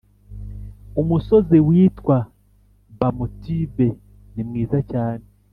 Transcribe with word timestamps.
umusozi 1.01 1.57
witwa 1.67 2.17
Bamotibe 2.99 3.87
ni 4.33 4.43
mwiza 4.47 4.79
cyane 4.91 5.25